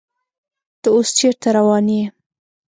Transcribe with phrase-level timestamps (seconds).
[0.81, 2.03] ته اوس چیرته روان یې؟